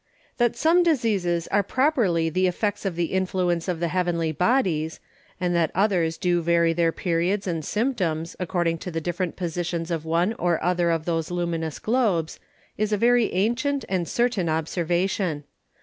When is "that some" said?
0.37-0.81